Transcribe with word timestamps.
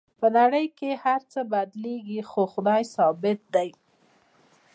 په 0.19 0.27
نړۍ 0.37 0.65
کې 0.77 0.89
هر 1.03 1.21
څه 1.31 1.39
بدلیږي 1.51 2.21
خو 2.29 2.41
خدای 2.53 2.81
ثابت 2.95 3.39
دی 3.55 3.69